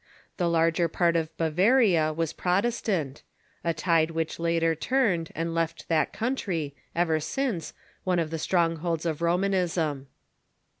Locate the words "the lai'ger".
0.37-0.87